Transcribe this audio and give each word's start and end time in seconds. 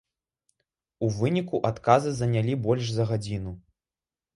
У 1.07 1.11
выніку 1.19 1.61
адказы 1.71 2.17
занялі 2.23 2.59
больш 2.67 2.85
за 2.97 3.03
гадзіну. 3.15 3.51